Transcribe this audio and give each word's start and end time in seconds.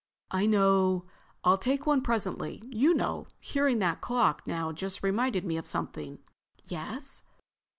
"I 0.31 0.47
know. 0.47 1.05
I'll 1.43 1.59
take 1.59 1.85
one 1.85 2.01
presently. 2.01 2.63
You 2.65 2.95
know—hearing 2.95 3.77
that 3.77 4.01
clock 4.01 4.43
just 4.73 5.03
now 5.03 5.07
reminded 5.07 5.45
me 5.45 5.57
of 5.57 5.67
something." 5.67 6.17
"Yes?" 6.65 7.21